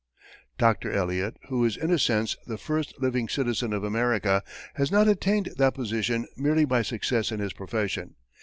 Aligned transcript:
Dr. 0.57 0.91
Eliot, 0.91 1.37
who 1.49 1.63
is 1.63 1.77
in 1.77 1.91
a 1.91 1.99
sense 1.99 2.35
the 2.47 2.57
first 2.57 2.95
living 2.99 3.29
citizen 3.29 3.71
of 3.71 3.83
America, 3.83 4.41
has 4.73 4.91
not 4.91 5.07
attained 5.07 5.51
that 5.59 5.75
position 5.75 6.25
merely 6.35 6.65
by 6.65 6.81
success 6.81 7.31
in 7.31 7.39
his 7.39 7.53
profession. 7.53 8.15